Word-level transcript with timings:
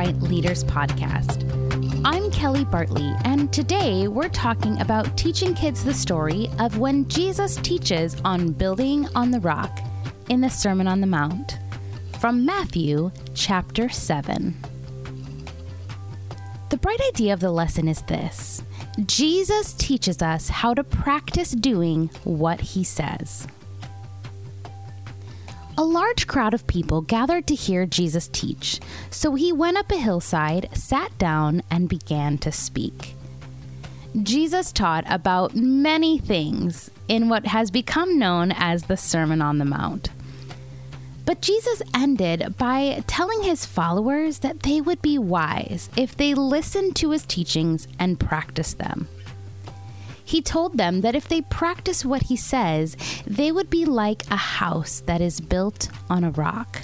Bright 0.00 0.22
Leaders 0.22 0.64
podcast. 0.64 1.44
I'm 2.06 2.30
Kelly 2.30 2.64
Bartley, 2.64 3.14
and 3.26 3.52
today 3.52 4.08
we're 4.08 4.30
talking 4.30 4.80
about 4.80 5.18
teaching 5.18 5.52
kids 5.52 5.84
the 5.84 5.92
story 5.92 6.48
of 6.58 6.78
when 6.78 7.06
Jesus 7.06 7.56
teaches 7.56 8.16
on 8.24 8.52
building 8.52 9.06
on 9.14 9.30
the 9.30 9.40
rock 9.40 9.78
in 10.30 10.40
the 10.40 10.48
Sermon 10.48 10.88
on 10.88 11.02
the 11.02 11.06
Mount 11.06 11.58
from 12.18 12.46
Matthew 12.46 13.10
chapter 13.34 13.90
7. 13.90 14.56
The 16.70 16.78
bright 16.78 17.00
idea 17.08 17.34
of 17.34 17.40
the 17.40 17.52
lesson 17.52 17.86
is 17.86 18.00
this 18.00 18.62
Jesus 19.04 19.74
teaches 19.74 20.22
us 20.22 20.48
how 20.48 20.72
to 20.72 20.82
practice 20.82 21.50
doing 21.50 22.08
what 22.24 22.58
he 22.58 22.84
says. 22.84 23.46
A 25.78 25.84
large 25.84 26.26
crowd 26.26 26.52
of 26.52 26.66
people 26.66 27.00
gathered 27.00 27.46
to 27.46 27.54
hear 27.54 27.86
Jesus 27.86 28.28
teach, 28.28 28.80
so 29.10 29.34
he 29.34 29.52
went 29.52 29.78
up 29.78 29.90
a 29.90 29.96
hillside, 29.96 30.68
sat 30.76 31.16
down, 31.16 31.62
and 31.70 31.88
began 31.88 32.38
to 32.38 32.52
speak. 32.52 33.14
Jesus 34.22 34.72
taught 34.72 35.04
about 35.08 35.54
many 35.54 36.18
things 36.18 36.90
in 37.08 37.28
what 37.28 37.46
has 37.46 37.70
become 37.70 38.18
known 38.18 38.52
as 38.52 38.84
the 38.84 38.96
Sermon 38.96 39.40
on 39.40 39.58
the 39.58 39.64
Mount. 39.64 40.10
But 41.24 41.42
Jesus 41.42 41.80
ended 41.94 42.56
by 42.58 43.04
telling 43.06 43.44
his 43.44 43.64
followers 43.64 44.40
that 44.40 44.60
they 44.60 44.80
would 44.80 45.00
be 45.00 45.16
wise 45.16 45.88
if 45.96 46.16
they 46.16 46.34
listened 46.34 46.96
to 46.96 47.10
his 47.10 47.24
teachings 47.24 47.86
and 47.98 48.18
practiced 48.18 48.78
them. 48.78 49.06
He 50.30 50.40
told 50.40 50.78
them 50.78 51.00
that 51.00 51.16
if 51.16 51.26
they 51.26 51.40
practice 51.40 52.04
what 52.04 52.22
he 52.22 52.36
says, 52.36 52.96
they 53.26 53.50
would 53.50 53.68
be 53.68 53.84
like 53.84 54.22
a 54.30 54.36
house 54.36 55.00
that 55.06 55.20
is 55.20 55.40
built 55.40 55.88
on 56.08 56.22
a 56.22 56.30
rock. 56.30 56.82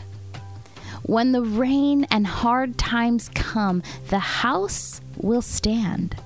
When 1.05 1.31
the 1.31 1.43
rain 1.43 2.09
and 2.11 2.27
hard 2.27 2.77
times 2.77 3.31
come, 3.37 3.85
the 4.09 4.19
house 4.19 5.01
will 5.17 5.43
stand. 5.43 6.17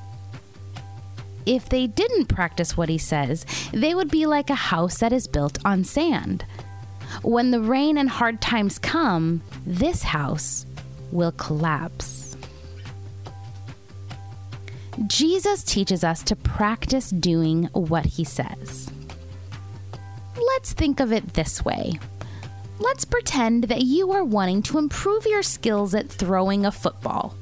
If 1.44 1.68
they 1.68 1.86
didn't 1.86 2.30
practice 2.30 2.74
what 2.74 2.88
he 2.88 2.96
says, 2.96 3.44
they 3.70 3.94
would 3.94 4.10
be 4.10 4.24
like 4.24 4.48
a 4.48 4.54
house 4.72 4.96
that 5.00 5.12
is 5.12 5.26
built 5.26 5.58
on 5.62 5.84
sand. 5.84 6.46
When 7.20 7.50
the 7.50 7.60
rain 7.60 7.98
and 7.98 8.08
hard 8.08 8.40
times 8.40 8.78
come, 8.78 9.42
this 9.66 10.04
house 10.04 10.64
will 11.12 11.32
collapse. 11.32 12.19
Jesus 15.06 15.62
teaches 15.62 16.04
us 16.04 16.22
to 16.24 16.36
practice 16.36 17.10
doing 17.10 17.64
what 17.72 18.04
he 18.04 18.24
says. 18.24 18.90
Let's 20.36 20.72
think 20.72 21.00
of 21.00 21.12
it 21.12 21.34
this 21.34 21.64
way. 21.64 21.98
Let's 22.78 23.04
pretend 23.04 23.64
that 23.64 23.82
you 23.82 24.12
are 24.12 24.24
wanting 24.24 24.62
to 24.64 24.78
improve 24.78 25.26
your 25.26 25.42
skills 25.42 25.94
at 25.94 26.08
throwing 26.08 26.66
a 26.66 26.72
football. 26.72 27.34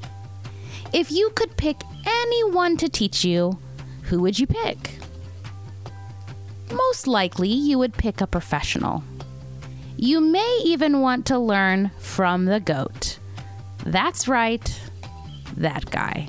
If 0.92 1.10
you 1.10 1.30
could 1.30 1.56
pick 1.56 1.76
anyone 2.06 2.76
to 2.78 2.88
teach 2.88 3.24
you, 3.24 3.58
who 4.02 4.20
would 4.22 4.38
you 4.38 4.46
pick? 4.46 4.98
Most 6.72 7.06
likely, 7.06 7.50
you 7.50 7.78
would 7.78 7.94
pick 7.94 8.20
a 8.20 8.26
professional. 8.26 9.02
You 9.96 10.20
may 10.20 10.60
even 10.64 11.00
want 11.00 11.26
to 11.26 11.38
learn 11.38 11.90
from 11.98 12.44
the 12.44 12.60
GOAT. 12.60 13.18
That's 13.84 14.28
right, 14.28 14.80
that 15.56 15.90
guy. 15.90 16.28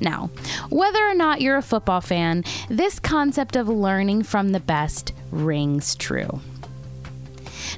Now, 0.00 0.30
whether 0.70 1.04
or 1.06 1.14
not 1.14 1.40
you're 1.40 1.56
a 1.56 1.62
football 1.62 2.00
fan, 2.00 2.44
this 2.68 2.98
concept 2.98 3.56
of 3.56 3.68
learning 3.68 4.22
from 4.22 4.50
the 4.50 4.60
best 4.60 5.12
rings 5.30 5.94
true. 5.94 6.40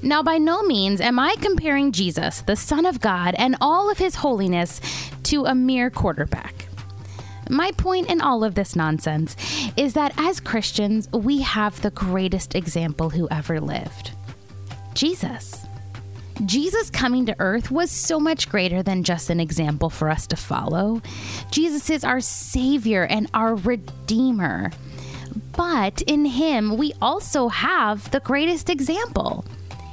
Now, 0.02 0.22
by 0.22 0.38
no 0.38 0.62
means 0.62 1.00
am 1.00 1.18
I 1.18 1.36
comparing 1.40 1.92
Jesus, 1.92 2.42
the 2.42 2.56
Son 2.56 2.86
of 2.86 3.00
God, 3.00 3.34
and 3.36 3.56
all 3.60 3.90
of 3.90 3.98
his 3.98 4.16
holiness 4.16 4.80
to 5.24 5.44
a 5.44 5.54
mere 5.54 5.90
quarterback. 5.90 6.66
My 7.50 7.72
point 7.72 8.08
in 8.08 8.20
all 8.20 8.44
of 8.44 8.54
this 8.54 8.74
nonsense 8.74 9.36
is 9.76 9.94
that 9.94 10.14
as 10.16 10.40
Christians, 10.40 11.08
we 11.12 11.42
have 11.42 11.82
the 11.82 11.90
greatest 11.90 12.54
example 12.54 13.10
who 13.10 13.28
ever 13.30 13.60
lived 13.60 14.12
Jesus. 14.94 15.66
Jesus 16.44 16.90
coming 16.90 17.26
to 17.26 17.36
earth 17.38 17.70
was 17.70 17.90
so 17.90 18.18
much 18.18 18.48
greater 18.48 18.82
than 18.82 19.04
just 19.04 19.30
an 19.30 19.40
example 19.40 19.90
for 19.90 20.08
us 20.08 20.26
to 20.28 20.36
follow. 20.36 21.02
Jesus 21.50 21.90
is 21.90 22.04
our 22.04 22.20
Savior 22.20 23.04
and 23.04 23.28
our 23.34 23.54
Redeemer. 23.54 24.70
But 25.56 26.02
in 26.02 26.24
Him, 26.24 26.76
we 26.76 26.92
also 27.00 27.48
have 27.48 28.10
the 28.10 28.20
greatest 28.20 28.70
example. 28.70 29.44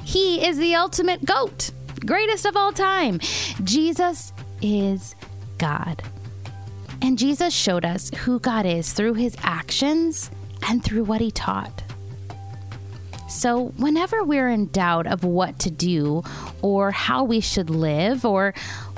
He 0.04 0.44
is 0.44 0.58
the 0.58 0.74
ultimate 0.74 1.24
GOAT, 1.24 1.70
greatest 2.04 2.46
of 2.46 2.56
all 2.56 2.72
time. 2.72 3.20
Jesus 3.62 4.32
is 4.62 5.14
God. 5.58 6.02
And 7.02 7.18
Jesus 7.18 7.54
showed 7.54 7.84
us 7.84 8.10
who 8.10 8.40
God 8.40 8.66
is 8.66 8.92
through 8.92 9.14
His 9.14 9.36
actions 9.42 10.30
and 10.66 10.82
through 10.82 11.04
what 11.04 11.20
He 11.20 11.30
taught. 11.30 11.82
So, 13.30 13.66
whenever 13.76 14.24
we're 14.24 14.48
in 14.48 14.66
doubt 14.66 15.06
of 15.06 15.22
what 15.22 15.60
to 15.60 15.70
do 15.70 16.24
or 16.62 16.90
how 16.90 17.22
we 17.22 17.40
should 17.40 17.70
live 17.70 18.24
or 18.24 18.54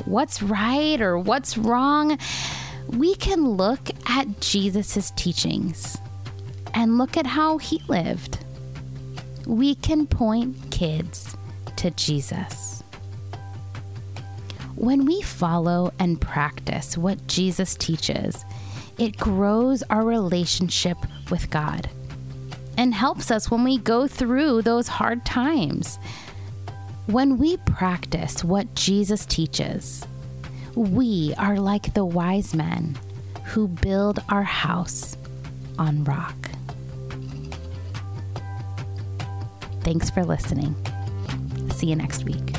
what's 0.06 0.42
right 0.42 1.00
or 1.02 1.18
what's 1.18 1.58
wrong, 1.58 2.18
we 2.88 3.14
can 3.14 3.46
look 3.46 3.90
at 4.08 4.40
Jesus' 4.40 5.12
teachings 5.16 5.98
and 6.72 6.96
look 6.96 7.18
at 7.18 7.26
how 7.26 7.58
he 7.58 7.82
lived. 7.88 8.38
We 9.46 9.74
can 9.74 10.06
point 10.06 10.56
kids 10.70 11.36
to 11.76 11.90
Jesus. 11.90 12.82
When 14.76 15.04
we 15.04 15.20
follow 15.20 15.92
and 15.98 16.18
practice 16.18 16.96
what 16.96 17.26
Jesus 17.26 17.74
teaches, 17.74 18.46
it 18.98 19.18
grows 19.18 19.82
our 19.90 20.04
relationship 20.04 20.96
with 21.30 21.50
God 21.50 21.90
and 22.76 22.94
helps 22.94 23.30
us 23.30 23.50
when 23.50 23.64
we 23.64 23.78
go 23.78 24.06
through 24.06 24.62
those 24.62 24.88
hard 24.88 25.24
times. 25.24 25.98
When 27.06 27.38
we 27.38 27.56
practice 27.58 28.44
what 28.44 28.74
Jesus 28.74 29.26
teaches, 29.26 30.06
we 30.74 31.34
are 31.36 31.56
like 31.58 31.94
the 31.94 32.04
wise 32.04 32.54
men 32.54 32.98
who 33.44 33.68
build 33.68 34.22
our 34.28 34.44
house 34.44 35.16
on 35.78 36.04
rock. 36.04 36.36
Thanks 39.82 40.10
for 40.10 40.24
listening. 40.24 40.74
See 41.72 41.88
you 41.88 41.96
next 41.96 42.24
week. 42.24 42.52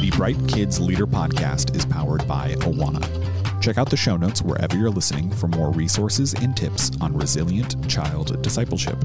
The 0.00 0.12
Bright 0.16 0.38
Kids 0.48 0.80
Leader 0.80 1.06
podcast 1.06 1.74
is 1.76 1.84
powered 1.84 2.26
by 2.28 2.54
Awana. 2.54 3.17
Check 3.60 3.78
out 3.78 3.90
the 3.90 3.96
show 3.96 4.16
notes 4.16 4.42
wherever 4.42 4.76
you're 4.76 4.90
listening 4.90 5.30
for 5.30 5.48
more 5.48 5.72
resources 5.72 6.34
and 6.34 6.56
tips 6.56 6.90
on 7.00 7.16
resilient 7.16 7.88
child 7.88 8.40
discipleship. 8.42 8.98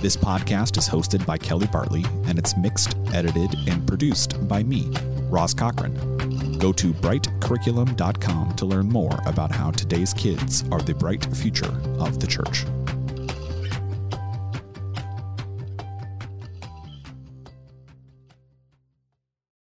This 0.00 0.16
podcast 0.16 0.78
is 0.78 0.88
hosted 0.88 1.24
by 1.26 1.38
Kelly 1.38 1.68
Bartley 1.68 2.04
and 2.26 2.38
it's 2.38 2.56
mixed, 2.56 2.96
edited, 3.12 3.54
and 3.68 3.86
produced 3.86 4.48
by 4.48 4.62
me, 4.62 4.92
Ross 5.30 5.54
Cochran. 5.54 6.58
Go 6.58 6.72
to 6.72 6.92
brightcurriculum.com 6.94 8.56
to 8.56 8.66
learn 8.66 8.88
more 8.88 9.18
about 9.26 9.52
how 9.52 9.70
today's 9.70 10.12
kids 10.14 10.64
are 10.70 10.80
the 10.80 10.94
bright 10.94 11.24
future 11.36 11.72
of 11.98 12.20
the 12.20 12.26
church. 12.26 12.64